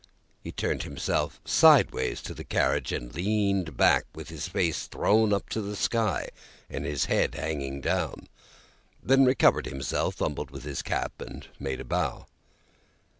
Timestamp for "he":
0.43-0.51